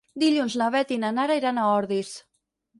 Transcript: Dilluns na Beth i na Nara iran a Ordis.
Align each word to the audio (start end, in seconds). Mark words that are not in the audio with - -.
Dilluns 0.21 0.55
na 0.61 0.69
Beth 0.77 0.95
i 0.95 0.97
na 1.05 1.13
Nara 1.19 1.37
iran 1.43 1.61
a 1.61 1.69
Ordis. 1.77 2.19